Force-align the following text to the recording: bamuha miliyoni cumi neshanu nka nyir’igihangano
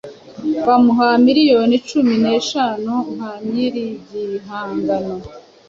bamuha 0.65 1.09
miliyoni 1.25 1.75
cumi 1.87 2.13
neshanu 2.25 2.93
nka 3.15 3.33
nyir’igihangano 3.49 5.15